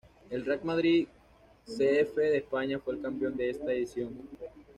El 0.31 0.43
Real 0.47 0.61
Madrid 0.63 1.07
C. 1.63 1.99
F. 2.01 2.19
de 2.19 2.37
España 2.37 2.79
fue 2.79 2.95
el 2.95 3.03
campeón 3.03 3.37
de 3.37 3.51
esta 3.51 3.71
edición. 3.71 4.15